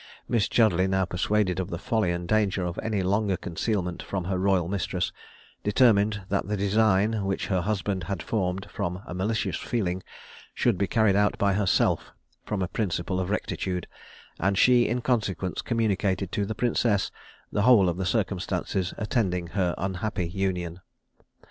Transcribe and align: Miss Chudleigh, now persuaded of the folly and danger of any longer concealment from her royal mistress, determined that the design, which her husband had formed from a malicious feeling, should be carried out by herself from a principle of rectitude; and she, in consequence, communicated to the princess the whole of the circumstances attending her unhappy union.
Miss 0.27 0.47
Chudleigh, 0.49 0.87
now 0.87 1.05
persuaded 1.05 1.59
of 1.59 1.69
the 1.69 1.77
folly 1.77 2.09
and 2.09 2.27
danger 2.27 2.65
of 2.65 2.79
any 2.81 3.03
longer 3.03 3.37
concealment 3.37 4.01
from 4.01 4.23
her 4.23 4.39
royal 4.39 4.67
mistress, 4.67 5.11
determined 5.63 6.23
that 6.29 6.47
the 6.47 6.57
design, 6.57 7.23
which 7.23 7.45
her 7.53 7.61
husband 7.61 8.05
had 8.05 8.23
formed 8.23 8.65
from 8.71 9.03
a 9.05 9.13
malicious 9.13 9.57
feeling, 9.57 10.01
should 10.55 10.75
be 10.75 10.87
carried 10.87 11.15
out 11.15 11.37
by 11.37 11.53
herself 11.53 12.13
from 12.43 12.63
a 12.63 12.67
principle 12.67 13.19
of 13.19 13.29
rectitude; 13.29 13.85
and 14.39 14.57
she, 14.57 14.87
in 14.87 15.01
consequence, 15.01 15.61
communicated 15.61 16.31
to 16.31 16.47
the 16.47 16.55
princess 16.55 17.11
the 17.51 17.61
whole 17.61 17.87
of 17.87 17.97
the 17.97 18.05
circumstances 18.07 18.95
attending 18.97 19.49
her 19.49 19.75
unhappy 19.77 20.27
union. 20.27 20.81